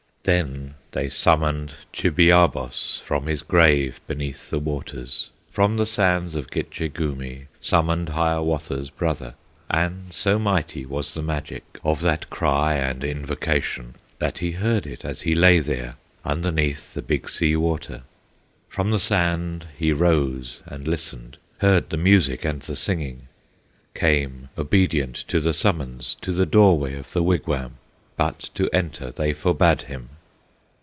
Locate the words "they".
0.91-1.09, 29.11-29.33